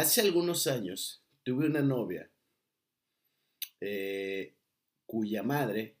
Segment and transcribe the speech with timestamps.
[0.00, 2.30] Hace algunos años tuve una novia
[3.82, 4.54] eh,
[5.04, 5.94] cuya madre,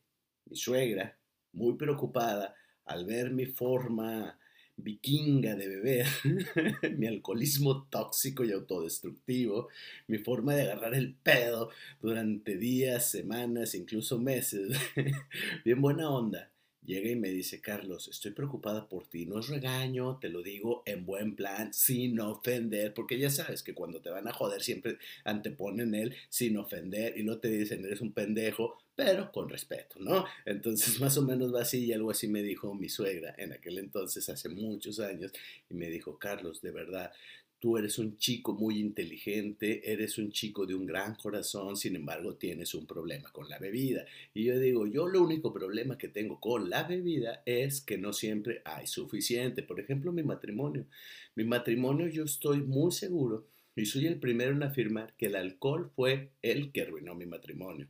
[0.46, 1.18] mi suegra,
[1.52, 2.56] muy preocupada
[2.86, 4.38] al ver mi forma
[4.78, 6.06] vikinga de beber,
[6.96, 9.68] mi alcoholismo tóxico y autodestructivo,
[10.06, 11.68] mi forma de agarrar el pedo
[12.00, 14.78] durante días, semanas, incluso meses,
[15.62, 16.50] bien buena onda,
[16.84, 20.82] llega y me dice, Carlos, estoy preocupada por ti, no es regaño, te lo digo
[20.86, 24.98] en buen plan, sin ofender, porque ya sabes que cuando te van a joder siempre
[25.24, 30.24] anteponen él sin ofender y no te dicen, eres un pendejo, pero con respeto, ¿no?
[30.44, 33.78] Entonces más o menos va así y algo así me dijo mi suegra en aquel
[33.78, 35.32] entonces, hace muchos años,
[35.68, 37.12] y me dijo, Carlos, de verdad,
[37.60, 42.34] tú eres un chico muy inteligente, eres un chico de un gran corazón, sin embargo
[42.34, 44.06] tienes un problema con la bebida.
[44.34, 48.12] Y yo digo, yo lo único problema que tengo con la bebida es que no
[48.12, 49.62] siempre hay suficiente.
[49.62, 50.86] Por ejemplo, mi matrimonio.
[51.34, 53.46] Mi matrimonio yo estoy muy seguro
[53.76, 57.88] y soy el primero en afirmar que el alcohol fue el que arruinó mi matrimonio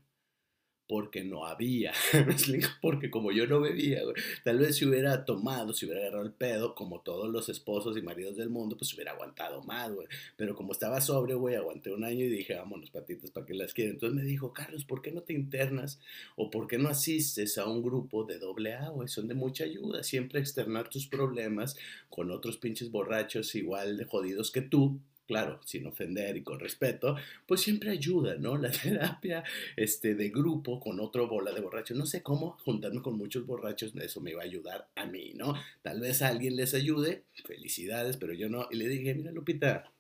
[0.91, 1.92] porque no había,
[2.83, 4.00] porque como yo no bebía,
[4.42, 8.02] tal vez si hubiera tomado, si hubiera agarrado el pedo, como todos los esposos y
[8.02, 10.08] maridos del mundo, pues hubiera aguantado más, güey.
[10.36, 13.72] Pero como estaba sobre, güey, aguanté un año y dije, vámonos, patitas, ¿para qué las
[13.72, 13.92] quiero?
[13.92, 16.00] Entonces me dijo, Carlos, ¿por qué no te internas
[16.34, 19.06] o por qué no asistes a un grupo de doble A, güey?
[19.06, 21.77] Son de mucha ayuda, siempre externar tus problemas
[22.08, 24.98] con otros pinches borrachos igual de jodidos que tú,
[25.31, 27.14] claro, sin ofender y con respeto,
[27.47, 28.56] pues siempre ayuda, ¿no?
[28.59, 29.45] La terapia
[29.77, 31.97] este, de grupo con otro bola de borrachos.
[31.97, 35.55] No sé cómo juntarme con muchos borrachos, eso me iba a ayudar a mí, ¿no?
[35.83, 38.67] Tal vez a alguien les ayude, felicidades, pero yo no.
[38.73, 39.92] Y le dije, mira, Lupita,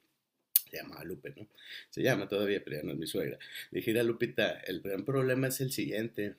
[0.68, 1.46] se llama Lupe, ¿no?
[1.90, 3.38] Se llama todavía, pero ya no es mi suegra.
[3.70, 6.34] Le dije, mira, Lupita, el gran problema es el siguiente.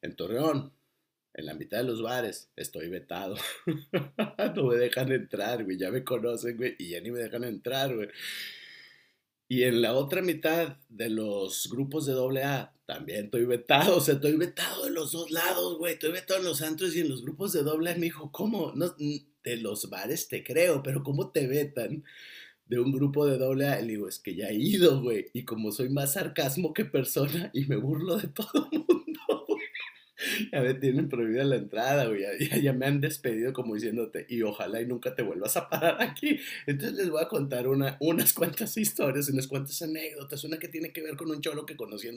[0.00, 0.72] En Torreón,
[1.34, 3.36] en la mitad de los bares estoy vetado.
[4.56, 5.76] no me dejan entrar, güey.
[5.76, 6.76] Ya me conocen, güey.
[6.78, 8.08] Y ya ni me dejan entrar, güey.
[9.48, 13.96] Y en la otra mitad de los grupos de doble A también estoy vetado.
[13.96, 15.94] O sea, estoy vetado de los dos lados, güey.
[15.94, 17.94] Estoy vetado en los santos y en los grupos de doble A.
[17.94, 18.72] Me dijo, ¿cómo?
[18.74, 22.04] No, de los bares te creo, pero ¿cómo te vetan?
[22.66, 25.44] de un grupo de doble A, le digo, es que ya he ido, güey, y
[25.44, 29.13] como soy más sarcasmo que persona y me burlo de todo el mundo,
[30.52, 32.24] ya me tienen prohibida la entrada, güey.
[32.62, 36.40] Ya, me han despedido como diciéndote, y ojalá y nunca te vuelvas a parar aquí.
[36.66, 40.44] Entonces les voy a contar una, unas cuantas historias, unas cuantas anécdotas.
[40.44, 42.16] Una que tiene que ver con un cholo que conocí en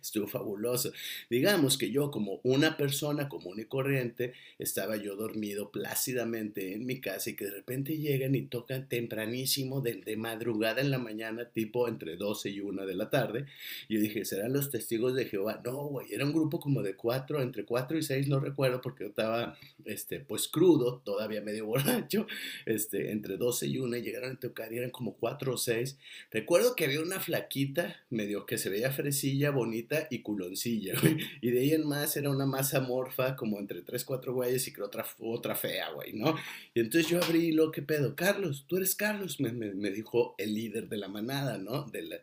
[0.00, 0.92] estuvo fabuloso.
[1.30, 7.00] Digamos que yo, como una persona común y corriente, estaba yo dormido plácidamente en mi
[7.00, 11.50] casa y que de repente llegan y tocan tempranísimo, de, de madrugada en la mañana,
[11.50, 13.46] tipo entre 12 y 1 de la tarde.
[13.88, 15.60] Y yo dije, ¿serán los testigos de Jehová?
[15.64, 19.04] No, güey, era un grupo como de cuatro entre 4 y 6, no recuerdo porque
[19.04, 22.26] yo estaba, este, pues crudo, todavía medio borracho,
[22.64, 25.98] este, entre 12 y 1 llegaron a tocar y eran como 4 o 6.
[26.30, 31.50] Recuerdo que había una flaquita, medio que se veía fresilla, bonita y culoncilla, güey, y
[31.50, 34.86] de ahí en más era una masa morfa, como entre 3, 4 güeyes y creo
[34.86, 36.36] otra, otra fea, güey, ¿no?
[36.74, 40.34] Y entonces yo abrí lo que pedo, Carlos, tú eres Carlos, me, me, me dijo
[40.38, 41.84] el líder de la manada, ¿no?
[41.84, 42.16] De la,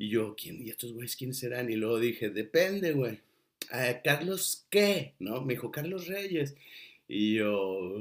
[0.00, 0.66] y yo, ¿quién?
[0.66, 1.70] ¿Y estos güeyes quiénes serán?
[1.70, 3.20] Y luego dije, depende, güey.
[4.04, 5.14] Carlos, ¿qué?
[5.18, 5.42] ¿No?
[5.42, 6.56] Me dijo, Carlos Reyes.
[7.08, 7.96] Y yo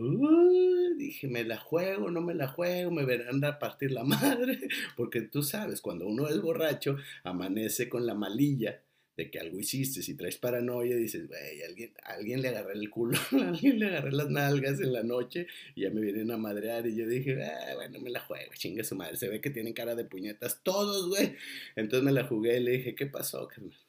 [0.97, 2.11] dije, ¿me la juego?
[2.11, 2.91] ¿No me la juego?
[2.91, 4.59] ¿Me verán a partir la madre?
[4.95, 8.81] Porque tú sabes, cuando uno es borracho, amanece con la malilla
[9.17, 10.01] de que algo hiciste.
[10.03, 14.29] Si traes paranoia, dices, güey, alguien, alguien le agarré el culo, alguien le agarré las
[14.29, 16.85] nalgas en la noche y ya me vienen a madrear.
[16.87, 19.17] Y yo dije, ah, bueno, me la juego, chinga su madre.
[19.17, 21.35] Se ve que tienen cara de puñetas todos, güey.
[21.75, 23.88] Entonces me la jugué y le dije, ¿qué pasó, carnal?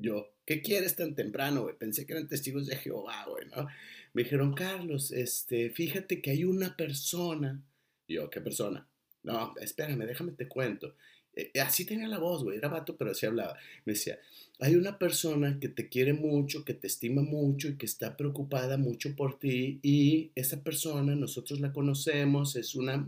[0.00, 1.76] Yo, ¿qué quieres tan temprano, güey?
[1.76, 3.68] Pensé que eran testigos de Jehová, güey, ¿no?
[4.12, 7.62] Me dijeron, Carlos, este, fíjate que hay una persona.
[8.08, 8.88] yo, ¿qué persona?
[9.22, 10.94] No, espérame, déjame te cuento.
[11.34, 13.56] Eh, así tenía la voz, güey, era vato, pero así hablaba.
[13.84, 14.18] Me decía,
[14.58, 18.76] hay una persona que te quiere mucho, que te estima mucho y que está preocupada
[18.78, 23.06] mucho por ti y esa persona nosotros la conocemos, es una,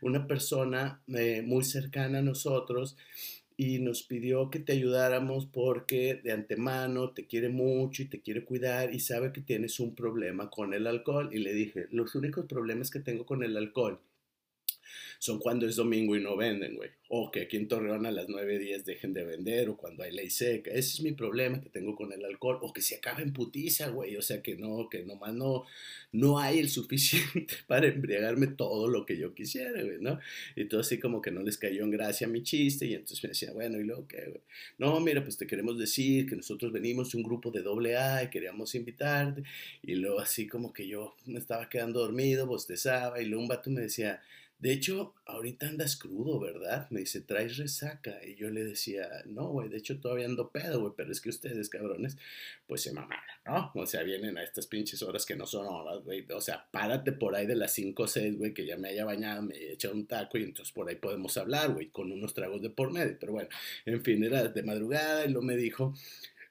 [0.00, 2.96] una persona eh, muy cercana a nosotros
[3.58, 8.44] y nos pidió que te ayudáramos porque de antemano te quiere mucho y te quiere
[8.44, 11.28] cuidar y sabe que tienes un problema con el alcohol.
[11.32, 14.00] Y le dije, los únicos problemas que tengo con el alcohol
[15.18, 16.90] son cuando es domingo y no venden, güey.
[17.10, 20.12] O que aquí en Torreón a las 9, 10 dejen de vender, o cuando hay
[20.12, 20.70] ley seca.
[20.70, 22.58] Ese es mi problema que tengo con el alcohol.
[22.60, 24.16] O que se acaba en putiza, güey.
[24.16, 25.64] O sea, que no, que nomás no,
[26.12, 30.18] no hay el suficiente para embriagarme todo lo que yo quisiera, güey, ¿no?
[30.54, 32.84] Y todo así como que no les cayó en gracia mi chiste.
[32.84, 34.42] Y entonces me decía, bueno, ¿y luego qué, güey?
[34.76, 38.22] No, mira, pues te queremos decir que nosotros venimos de un grupo de doble A
[38.22, 39.42] y queríamos invitarte.
[39.82, 43.20] Y luego así como que yo me estaba quedando dormido, bostezaba.
[43.22, 44.20] Y luego un vato me decía,
[44.58, 46.88] De hecho, ahorita andas crudo, ¿verdad?
[46.90, 48.18] Me dice, traes resaca.
[48.26, 51.28] Y yo le decía, no, güey, de hecho todavía ando pedo, güey, pero es que
[51.28, 52.18] ustedes, cabrones,
[52.66, 53.70] pues se mamaron, ¿no?
[53.74, 56.26] O sea, vienen a estas pinches horas que no son horas, güey.
[56.32, 59.04] O sea, párate por ahí de las 5 o 6, güey, que ya me haya
[59.04, 62.34] bañado, me haya echado un taco y entonces por ahí podemos hablar, güey, con unos
[62.34, 63.16] tragos de por medio.
[63.20, 63.48] Pero bueno,
[63.86, 65.94] en fin, era de madrugada y lo me dijo,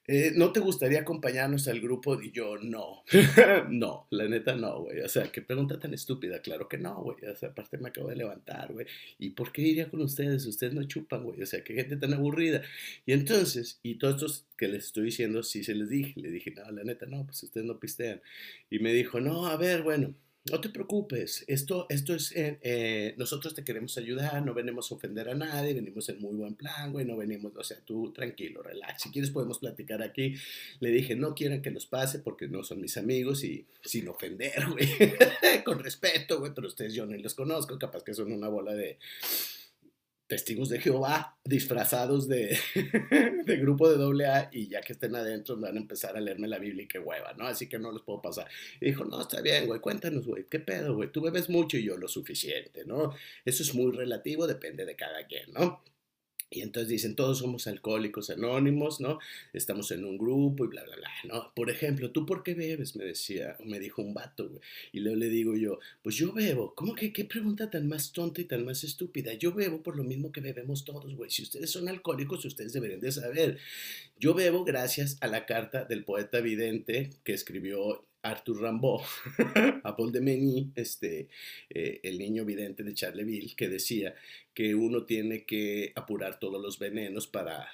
[0.07, 2.21] eh, ¿no te gustaría acompañarnos al grupo?
[2.21, 3.03] Y yo, no,
[3.69, 5.01] no, la neta no, güey.
[5.01, 7.17] O sea, qué pregunta tan estúpida, claro que no, güey.
[7.25, 8.85] O sea, aparte me acabo de levantar, güey.
[9.19, 10.45] ¿Y por qué iría con ustedes?
[10.45, 11.41] Ustedes no chupan, güey.
[11.41, 12.61] O sea, qué gente tan aburrida.
[13.05, 16.13] Y entonces, y todos estos que les estoy diciendo, sí se les dije.
[16.19, 18.21] Le dije, no, la neta no, pues ustedes no pistean.
[18.69, 20.15] Y me dijo, no, a ver, bueno
[20.51, 24.95] no te preocupes, esto, esto es, eh, eh, nosotros te queremos ayudar, no venimos a
[24.95, 28.61] ofender a nadie, venimos en muy buen plan, güey, no venimos, o sea, tú tranquilo,
[28.61, 30.35] relax, si quieres podemos platicar aquí.
[30.79, 34.65] Le dije, no quieran que los pase porque no son mis amigos y sin ofender,
[34.71, 38.73] güey, con respeto, güey, pero ustedes yo no los conozco, capaz que son una bola
[38.73, 38.97] de
[40.27, 42.57] testigos de Jehová disfrazados de,
[43.45, 46.59] grupo de doble A y ya que estén adentro van a empezar a leerme la
[46.59, 47.47] Biblia y qué hueva, ¿no?
[47.47, 48.47] Así que no los puedo pasar.
[48.81, 51.11] Y dijo, no, está bien, güey, cuéntanos, güey, ¿qué pedo, güey?
[51.11, 53.13] Tú bebes mucho y yo lo suficiente, ¿no?
[53.45, 55.81] Eso es muy relativo, depende de cada quien, ¿no?
[56.49, 59.19] Y entonces dicen, todos somos alcohólicos anónimos, ¿no?
[59.51, 61.51] Estamos en un grupo y bla, bla, bla, ¿no?
[61.53, 62.95] Por ejemplo, ¿tú por qué bebes?
[62.95, 64.61] Me decía, me dijo un vato, güey.
[64.93, 66.73] Y luego le digo yo, pues yo bebo.
[66.73, 69.33] ¿Cómo que qué pregunta tan más tonta y tan más estúpida?
[69.33, 71.29] Yo bebo por lo mismo que bebemos todos, güey.
[71.29, 73.57] Si ustedes son alcohólicos, ustedes deberían de saber.
[74.17, 79.01] Yo bebo gracias a la carta del poeta vidente que escribió Arthur Rimbaud,
[79.83, 81.29] a Paul de Meny, este,
[81.69, 84.15] eh, el niño vidente de Charleville, que decía
[84.53, 87.69] que uno tiene que apurar todos los venenos para,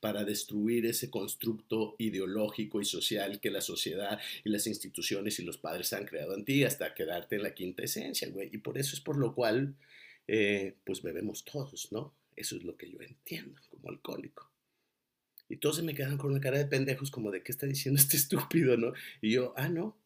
[0.00, 5.56] para destruir ese constructo ideológico y social que la sociedad y las instituciones y los
[5.56, 8.50] padres han creado en ti hasta quedarte en la quinta esencia, güey.
[8.52, 9.74] Y por eso es por lo cual,
[10.28, 12.14] eh, pues bebemos todos, ¿no?
[12.36, 14.53] Eso es lo que yo entiendo como alcohólico.
[15.48, 18.00] Y todos se me quedan con una cara de pendejos como de qué está diciendo
[18.00, 18.92] este estúpido, ¿no?
[19.20, 19.96] Y yo, ah, no,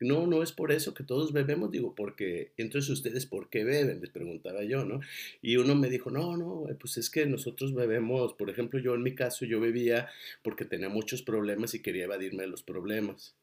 [0.00, 4.00] no, no es por eso que todos bebemos, digo, porque entonces ustedes, ¿por qué beben?
[4.00, 5.00] Les preguntaba yo, ¿no?
[5.42, 9.02] Y uno me dijo, no, no, pues es que nosotros bebemos, por ejemplo, yo en
[9.02, 10.08] mi caso, yo bebía
[10.42, 13.34] porque tenía muchos problemas y quería evadirme de los problemas.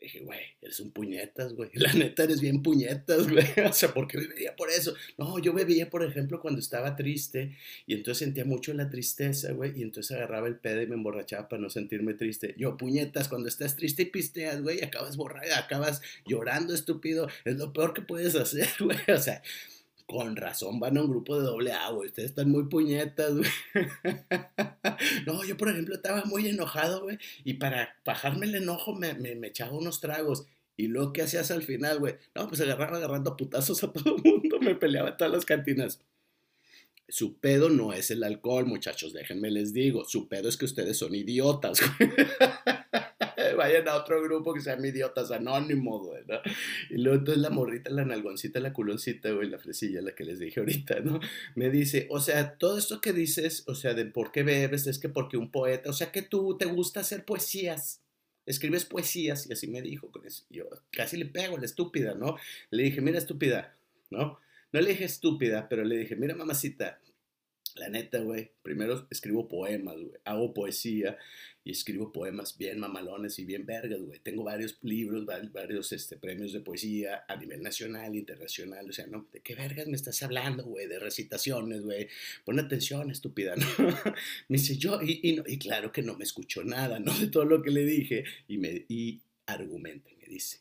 [0.00, 1.70] Dije, güey, eres un puñetas, güey.
[1.74, 3.44] La neta eres bien puñetas, güey.
[3.68, 4.94] O sea, ¿por qué bebería por eso?
[5.16, 7.56] No, yo bebía, por ejemplo, cuando estaba triste
[7.86, 9.72] y entonces sentía mucho la tristeza, güey.
[9.78, 12.54] Y entonces agarraba el pedo y me emborrachaba para no sentirme triste.
[12.56, 17.28] Yo, puñetas, cuando estás triste y pisteas, güey, acabas borrado, acabas llorando, estúpido.
[17.44, 18.98] Es lo peor que puedes hacer, güey.
[19.08, 19.42] O sea,
[20.08, 22.08] con razón van a un grupo de doble A, güey.
[22.08, 23.50] Ustedes están muy puñetas, güey.
[25.26, 27.18] no, yo, por ejemplo, estaba muy enojado, güey.
[27.44, 30.46] Y para bajarme el enojo me, me, echaba unos tragos.
[30.78, 32.14] Y luego, ¿qué hacías al final, güey?
[32.34, 34.58] No, pues agarraba agarrando putazos a todo el mundo.
[34.60, 36.00] Me peleaba en todas las cantinas.
[37.06, 40.06] Su pedo no es el alcohol, muchachos, déjenme les digo.
[40.06, 41.80] Su pedo es que ustedes son idiotas.
[41.80, 42.10] Güey.
[43.58, 46.40] vayan a otro grupo que sean idiotas anónimos, güey, ¿no?
[46.88, 50.38] Y luego entonces la morrita, la nalgoncita, la culoncita, güey, la fresilla, la que les
[50.38, 51.20] dije ahorita, ¿no?
[51.54, 54.98] Me dice, o sea, todo esto que dices, o sea, de por qué bebes, es
[54.98, 58.02] que porque un poeta, o sea, que tú te gusta hacer poesías
[58.48, 60.10] escribes poesías y así me dijo,
[60.48, 62.36] yo casi le pego la estúpida, ¿no?
[62.70, 63.76] Le dije, mira estúpida,
[64.10, 64.40] ¿no?
[64.72, 66.98] No le dije estúpida, pero le dije, mira mamacita,
[67.78, 71.16] la neta, güey, primero escribo poemas, güey, hago poesía
[71.64, 74.18] y escribo poemas bien mamalones y bien vergas, güey.
[74.20, 79.28] Tengo varios libros, varios este, premios de poesía a nivel nacional, internacional, o sea, ¿no?
[79.32, 80.86] ¿De qué vergas me estás hablando, güey?
[80.86, 82.08] De recitaciones, güey.
[82.44, 83.66] Pon atención, estúpida, ¿no?
[84.48, 87.12] me dice yo, y, y, y, claro que no me escuchó nada, ¿no?
[87.18, 90.60] De todo lo que le dije y me y argumenta, me dice,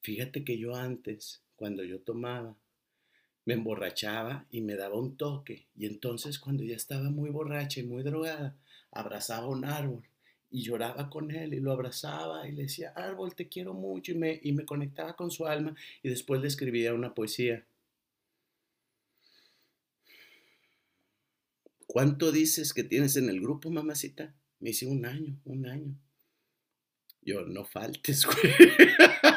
[0.00, 2.56] fíjate que yo antes, cuando yo tomaba,
[3.46, 5.66] me emborrachaba y me daba un toque.
[5.74, 8.54] Y entonces cuando ya estaba muy borracha y muy drogada,
[8.90, 10.02] abrazaba un árbol
[10.50, 14.16] y lloraba con él y lo abrazaba y le decía, árbol, te quiero mucho y
[14.16, 17.64] me, y me conectaba con su alma y después le escribía una poesía.
[21.86, 24.34] ¿Cuánto dices que tienes en el grupo, mamacita?
[24.58, 25.94] Me dice un año, un año.
[27.22, 28.52] Yo, no faltes, güey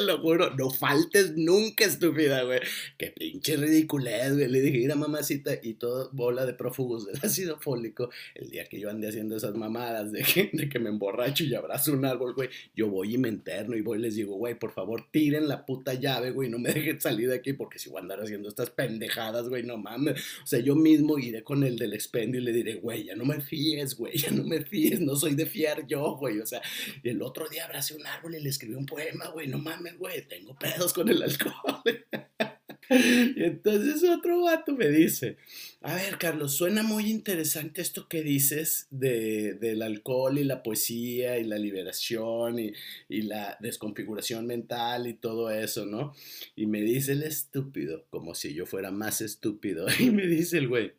[0.00, 2.60] lo juro, no faltes nunca, estúpida, güey.
[2.96, 4.48] Qué pinche ridiculez, güey.
[4.48, 8.10] Le dije, mira, mamacita, y todo bola de prófugos del ácido fólico.
[8.34, 11.54] El día que yo ande haciendo esas mamadas de que, de que me emborracho y
[11.54, 14.58] abrazo un árbol, güey, yo voy y me interno y voy y les digo, güey,
[14.58, 17.88] por favor, tiren la puta llave, güey, no me dejen salir de aquí porque si
[17.88, 20.20] voy a andar haciendo estas pendejadas, güey, no mames.
[20.42, 23.24] O sea, yo mismo iré con el del expendio y le diré, güey, ya no
[23.24, 26.40] me fíes, güey, ya no me fíes, no soy de fiar yo, güey.
[26.40, 26.62] O sea,
[27.02, 30.26] el otro día abracé un árbol y le escribí un poema, güey, no mames güey,
[30.26, 31.82] tengo pedos con el alcohol.
[32.90, 35.36] Y entonces otro vato me dice,
[35.82, 41.38] a ver, Carlos, suena muy interesante esto que dices de, del alcohol y la poesía
[41.38, 42.72] y la liberación y,
[43.08, 46.14] y, la desconfiguración mental y todo eso, ¿no?
[46.56, 50.68] Y me dice el estúpido, como si yo fuera más estúpido, y me dice el
[50.68, 50.94] güey,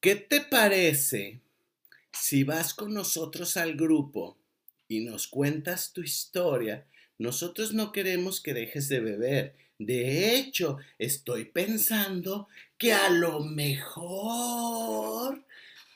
[0.00, 1.40] ¿qué te parece
[2.12, 4.36] si vas con nosotros al grupo
[4.86, 6.86] y nos cuentas tu historia?
[7.20, 9.54] Nosotros no queremos que dejes de beber.
[9.78, 12.48] De hecho, estoy pensando
[12.78, 15.44] que a lo mejor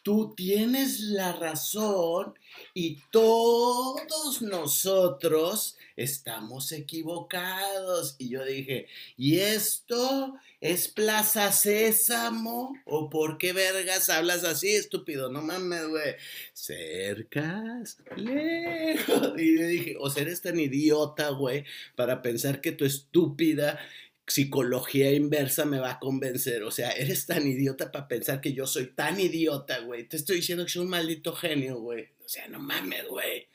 [0.05, 2.39] tú tienes la razón
[2.75, 8.15] y todos nosotros estamos equivocados.
[8.19, 12.77] Y yo dije, ¿y esto es Plaza Sésamo?
[12.85, 15.33] ¿O por qué vergas hablas así, estúpido?
[15.33, 16.15] No mames, güey.
[16.53, 19.33] Cercas, lejos.
[19.39, 21.65] Y yo dije, o sea, eres tan idiota, güey,
[21.97, 23.81] para pensar que tu estúpida
[24.27, 26.63] psicología inversa me va a convencer.
[26.63, 30.09] O sea, eres tan idiota para pensar que yo soy tan idiota, güey.
[30.09, 32.09] Te estoy diciendo que soy un maldito genio, güey.
[32.25, 33.47] O sea, no mames, güey.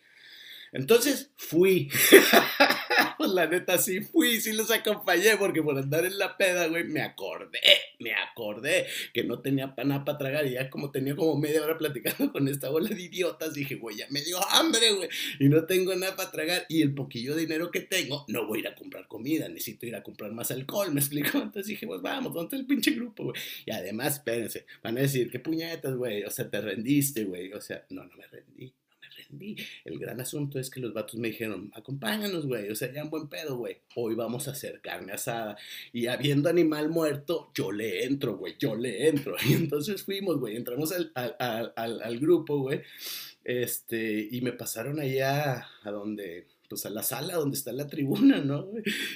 [0.71, 1.89] Entonces fui.
[3.17, 6.85] pues la neta sí fui, sí los acompañé, porque por andar en la peda, güey,
[6.85, 7.59] me acordé,
[7.99, 11.77] me acordé que no tenía nada para tragar y ya como tenía como media hora
[11.77, 15.09] platicando con esta bola de idiotas, dije, güey, ya me dio hambre, güey,
[15.39, 18.61] y no tengo nada para tragar y el poquillo dinero que tengo, no voy a
[18.61, 21.39] ir a comprar comida, necesito ir a comprar más alcohol, me explico.
[21.39, 23.35] Entonces dije, pues vamos, ¿dónde está el pinche grupo, güey?
[23.65, 27.61] Y además, espérense, van a decir, qué puñetas, güey, o sea, te rendiste, güey, o
[27.61, 28.73] sea, no, no me rendí
[29.85, 33.09] el gran asunto es que los vatos me dijeron, acompáñanos, güey, o sea, ya un
[33.09, 33.77] buen pedo, güey.
[33.95, 35.57] Hoy vamos a hacer carne asada.
[35.93, 39.35] Y habiendo animal muerto, yo le entro, güey, yo le entro.
[39.49, 42.81] Y entonces fuimos, güey, entramos al, al, al, al grupo, güey.
[43.43, 48.39] Este, y me pasaron allá a donde pues a la sala donde está la tribuna,
[48.39, 48.69] ¿no?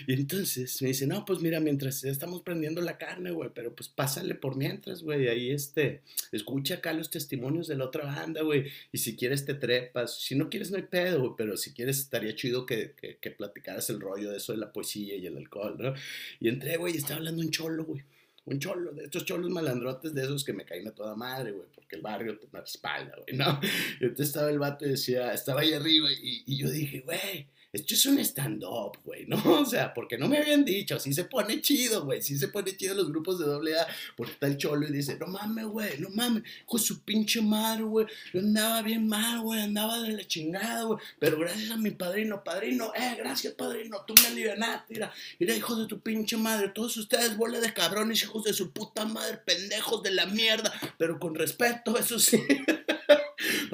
[0.08, 3.88] Y entonces me dice, no, pues mira, mientras estamos prendiendo la carne, güey, pero pues
[3.88, 8.66] pásale por mientras, güey, ahí este, escucha acá los testimonios de la otra banda, güey,
[8.92, 12.00] y si quieres te trepas, si no quieres no hay pedo, güey, pero si quieres
[12.00, 15.38] estaría chido que, que, que platicaras el rollo de eso de la poesía y el
[15.38, 15.94] alcohol, ¿no?
[16.40, 18.04] Y entré, güey, y estaba hablando un cholo, güey
[18.46, 21.68] un cholo, de estos cholos malandrotes de esos que me caen a toda madre, güey,
[21.74, 23.60] porque el barrio te da espalda, güey, ¿no?
[24.02, 27.96] Entonces estaba el vato y decía, estaba ahí arriba y, y yo dije, güey, esto
[27.96, 29.42] es un stand-up, güey, ¿no?
[29.64, 32.78] O sea, porque no me habían dicho, sí se pone chido, güey, sí se pone
[32.78, 35.98] chido los grupos de doble A, porque está el cholo y dice, no mames, güey,
[36.00, 40.28] no mames, con su pinche madre, güey, yo andaba bien mal, güey, andaba de la
[40.28, 45.12] chingada, güey, pero gracias a mi padrino, padrino, eh, gracias, padrino, tú me alivianaste, mira,
[45.40, 49.06] mira, hijos de tu pinche madre, todos ustedes, bola de cabrones, hijos de su puta
[49.06, 52.40] madre, pendejos de la mierda, pero con respeto, eso sí.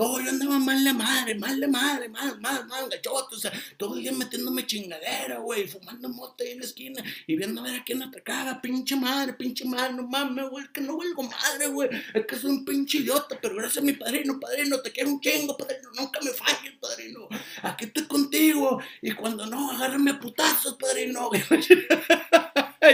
[0.02, 3.52] Oh, yo andaba mal de madre, mal de madre, mal, mal, mal, gachoto, o sea,
[3.76, 7.66] todo el día metiéndome chingadera, güey, fumando mota ahí en la esquina y viendo a
[7.66, 11.68] ver a quién atacaba, pinche madre, pinche madre, no mames, güey, que no valgo madre,
[11.68, 15.10] güey, es que soy un pinche idiota, pero gracias a mi padrino, padrino, te quiero
[15.10, 17.28] un chingo, padrino, nunca me falles, padrino,
[17.64, 21.30] aquí estoy contigo, y cuando no, agárrame a putazos, padrino,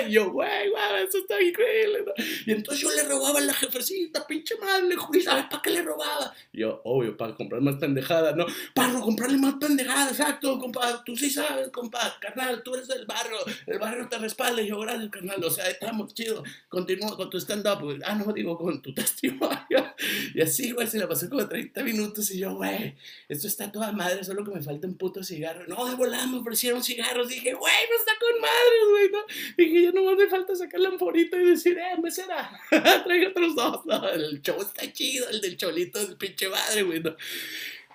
[0.08, 2.04] Y yo, güey, güey, eso está increíble.
[2.06, 2.14] ¿no?
[2.46, 5.82] Y entonces yo le robaba a la jefecita, pinche madre, ¿y sabes para qué le
[5.82, 6.34] robaba?
[6.52, 8.46] Y yo, obvio, para comprar más pendejadas, ¿no?
[8.74, 11.00] Para comprarle más pendejadas, exacto, compadre.
[11.06, 14.62] Tú sí sabes, compadre, carnal, tú eres del barrio, el barrio te respalda.
[14.62, 16.44] Y yo, gracias, carnal, o sea, estamos chido.
[16.70, 19.96] Continúa con tu stand-up, ah, no, digo, con tu testimonio.
[20.34, 22.96] Y así, güey, se la pasó como 30 minutos y yo, güey,
[23.30, 25.66] esto está toda madre, solo que me falta un puto cigarro.
[25.68, 27.30] No, de volada me ofrecieron cigarros.
[27.30, 29.20] Dije, güey, no está con madres, güey, ¿no?
[29.58, 32.51] Dije, ya no me falta sacar la amforita y decir, eh, mesera,
[33.06, 33.82] traigo otros dos.
[34.13, 37.01] El show está chido, el del cholito es pinche madre, güey.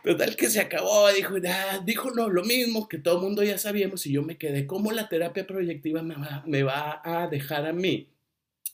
[0.03, 3.59] Total que se acabó, dijo, ah, dijo no, lo mismo que todo el mundo ya
[3.59, 7.67] sabíamos y yo me quedé, ¿cómo la terapia proyectiva me va, me va a dejar
[7.67, 8.09] a mí?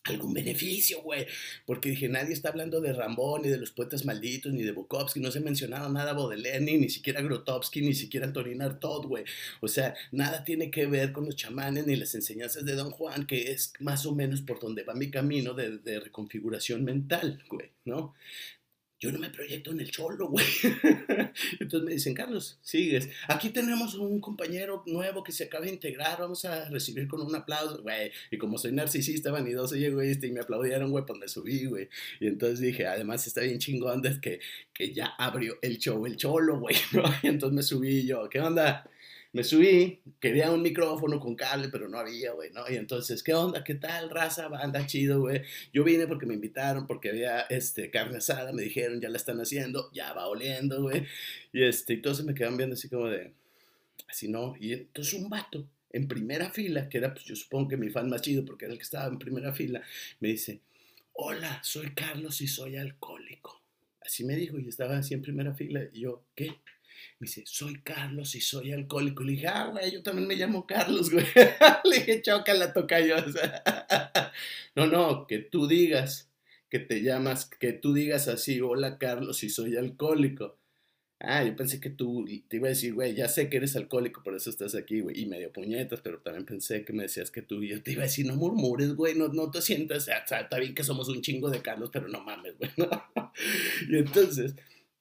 [0.08, 1.26] Algún beneficio, güey.
[1.64, 5.20] Porque dije, nadie está hablando de Rambón, ni de los poetas malditos, ni de Bukowski,
[5.20, 9.24] no se ha mencionado nada Baudelaire, ni, ni siquiera Grotowski, ni siquiera Antonin Artaud, güey.
[9.60, 13.26] O sea, nada tiene que ver con los chamanes ni las enseñanzas de Don Juan,
[13.26, 17.70] que es más o menos por donde va mi camino de, de reconfiguración mental, güey,
[17.84, 18.14] ¿no?
[19.06, 20.44] Yo no me proyecto en el cholo, güey.
[21.60, 23.08] Entonces me dicen, Carlos, sigues.
[23.28, 27.34] Aquí tenemos un compañero nuevo que se acaba de integrar, vamos a recibir con un
[27.34, 28.10] aplauso, güey.
[28.30, 31.88] Y como soy narcisista, vanidoso y egoísta, y me aplaudieron, güey, pues me subí, güey.
[32.20, 34.40] Y entonces dije, además está bien chingón desde que,
[34.72, 36.74] que ya abrió el show, el cholo, güey,
[37.22, 38.90] Y entonces me subí yo, ¿qué onda?
[39.36, 42.62] Me subí, quería un micrófono con cable, pero no había, güey, ¿no?
[42.70, 43.62] Y entonces, ¿qué onda?
[43.62, 44.46] ¿Qué tal, raza?
[44.46, 45.42] Anda chido, güey.
[45.74, 49.38] Yo vine porque me invitaron, porque había este, carne asada, me dijeron, ya la están
[49.38, 51.04] haciendo, ya va oliendo, güey.
[51.52, 53.34] Y este, entonces me quedan viendo así como de,
[54.08, 54.56] así no.
[54.58, 58.08] Y entonces un vato en primera fila, que era, pues yo supongo que mi fan
[58.08, 59.82] más chido, porque era el que estaba en primera fila,
[60.18, 60.62] me dice,
[61.12, 63.60] hola, soy Carlos y soy alcohólico.
[64.00, 65.82] Así me dijo y estaba así en primera fila.
[65.92, 66.56] Y yo, ¿qué?
[67.18, 69.22] Me dice, soy Carlos y soy alcohólico.
[69.24, 71.24] Le dije, ah, güey, yo también me llamo Carlos, güey.
[71.84, 73.16] Le dije, choca la toca yo.
[74.74, 76.30] no, no, que tú digas
[76.68, 80.58] que te llamas, que tú digas así, hola Carlos y soy alcohólico.
[81.18, 84.22] Ah, yo pensé que tú te iba a decir, güey, ya sé que eres alcohólico,
[84.22, 85.18] por eso estás aquí, güey.
[85.22, 88.02] Y medio puñetas, pero también pensé que me decías que tú y yo te iba
[88.02, 91.08] a decir, no murmures, güey, no, no te sientas, o sea, está bien que somos
[91.08, 92.70] un chingo de Carlos, pero no mames, güey.
[93.88, 94.56] y entonces,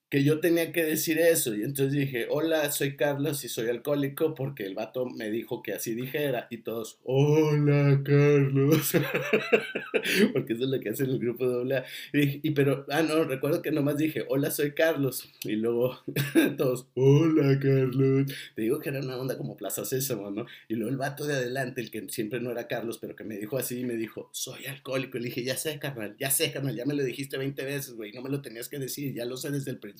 [0.08, 1.54] que yo tenía que decir eso.
[1.54, 5.72] Y entonces dije, hola, soy Carlos y soy alcohólico porque el vato me dijo que
[5.72, 6.46] así dijera.
[6.50, 8.92] Y todos, hola, Carlos.
[10.32, 11.82] porque eso es lo que hace el grupo doble
[12.12, 15.28] Y, pero, ah, no, recuerdo que nomás dije, hola, soy Carlos.
[15.42, 15.98] Y luego
[16.56, 18.32] todos, hola, Carlos.
[18.54, 20.46] Te digo que era una onda como Plaza Sésamo, ¿no?
[20.68, 23.36] Y luego el vato de adelante, el que siempre no era Carlos, pero que me
[23.36, 25.18] dijo así, me dijo, soy alcohólico.
[25.18, 27.94] Y le dije, ya sé, carnal, ya sé, carnal, ya me lo dijiste 20 veces,
[27.94, 29.95] güey, no me lo tenías que decir, ya lo sé desde el principio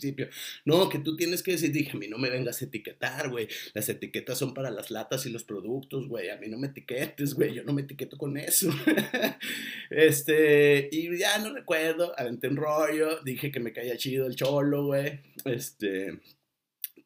[0.64, 3.48] No, que tú tienes que decir, dije, a mí no me vengas a etiquetar, güey.
[3.74, 6.30] Las etiquetas son para las latas y los productos, güey.
[6.30, 7.54] A mí no me etiquetes, güey.
[7.54, 8.70] Yo no me etiqueto con eso.
[9.90, 14.86] este, y ya no recuerdo, aventé un rollo, dije que me caía chido el cholo,
[14.86, 15.20] güey.
[15.44, 16.18] Este,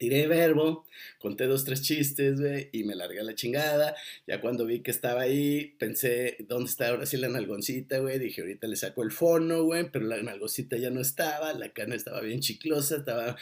[0.00, 0.86] tiré verbo,
[1.18, 3.94] conté dos, tres chistes, güey, y me largué la chingada.
[4.26, 8.18] Ya cuando vi que estaba ahí, pensé, ¿dónde está ahora sí la nalgoncita, güey?
[8.18, 11.96] Dije, ahorita le saco el fono, güey, pero la nalgoncita ya no estaba, la carne
[11.96, 13.36] estaba bien chiclosa, estaba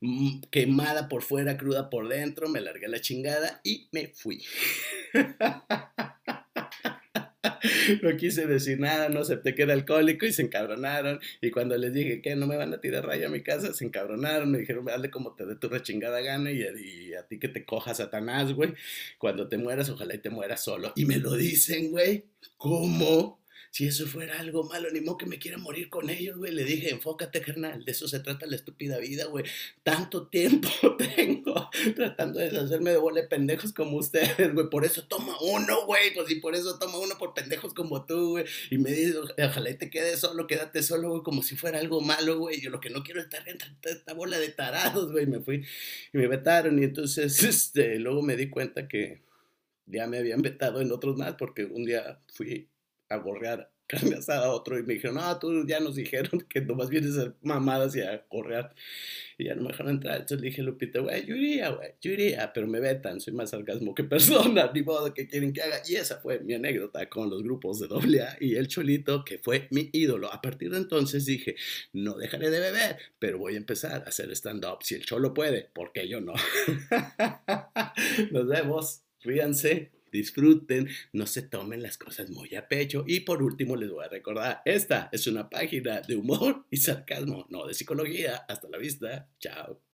[0.00, 4.40] mm, quemada por fuera, cruda por dentro, me largué la chingada y me fui.
[8.02, 11.20] no quise decir nada, no acepté que era alcohólico y se encabronaron.
[11.40, 13.84] Y cuando les dije que no me van a tirar raya a mi casa, se
[13.84, 14.50] encabronaron.
[14.50, 17.64] Me dijeron, dale como te dé tu rechingada gana y, y, a ti que te
[17.64, 18.74] coja Satanás, güey.
[19.18, 20.92] Cuando te mueras, ojalá y te mueras solo.
[20.96, 22.24] Y me lo dicen, güey.
[22.56, 23.43] ¿Cómo?
[23.74, 26.52] Si eso fuera algo malo, ni modo que me quiera morir con ellos, güey.
[26.52, 29.44] Le dije, enfócate, carnal, de eso se trata la estúpida vida, güey.
[29.82, 34.70] Tanto tiempo tengo tratando de deshacerme de bola de pendejos como ustedes, güey.
[34.70, 36.14] Por eso toma uno, güey.
[36.14, 38.44] Pues y por eso toma uno por pendejos como tú, güey.
[38.70, 42.00] Y me dice, ojalá y te quedes solo, quédate solo, güey, como si fuera algo
[42.00, 42.60] malo, güey.
[42.60, 45.26] Yo lo que no quiero es estar entre esta bola de tarados, güey.
[45.26, 45.66] Me fui
[46.12, 46.78] y me vetaron.
[46.78, 49.24] Y entonces, este, luego me di cuenta que
[49.86, 52.68] ya me habían vetado en otros más porque un día fui
[53.14, 56.60] a gorrear carne asada a otro y me dijeron, no, tú ya nos dijeron que
[56.60, 58.70] nomás vienes a mamadas y a correr
[59.36, 60.14] y ya no me dejaron entrar.
[60.14, 63.34] Entonces le dije a Lupita, güey, yo iría, güey, yo iría, pero me vetan, soy
[63.34, 65.82] más sarcasmo que persona, ni modo que quieren que haga.
[65.86, 69.68] Y esa fue mi anécdota con los grupos de AA y el Cholito, que fue
[69.70, 70.32] mi ídolo.
[70.32, 71.56] A partir de entonces dije,
[71.92, 74.78] no dejaré de beber, pero voy a empezar a hacer stand-up.
[74.82, 76.34] Si el Cholo puede, ¿por qué yo no?
[78.30, 83.04] Nos vemos, ríanse disfruten, no se tomen las cosas muy a pecho.
[83.06, 87.46] Y por último les voy a recordar, esta es una página de humor y sarcasmo,
[87.50, 88.44] no de psicología.
[88.48, 89.93] Hasta la vista, chao.